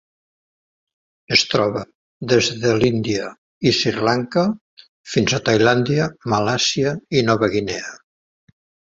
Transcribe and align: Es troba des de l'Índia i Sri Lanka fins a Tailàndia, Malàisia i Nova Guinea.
Es 1.35 1.41
troba 1.49 1.83
des 2.31 2.47
de 2.63 2.71
l'Índia 2.83 3.27
i 3.71 3.73
Sri 3.81 3.93
Lanka 4.07 4.45
fins 5.17 5.37
a 5.37 5.41
Tailàndia, 5.51 6.09
Malàisia 6.35 6.95
i 7.19 7.23
Nova 7.29 7.51
Guinea. 7.59 7.93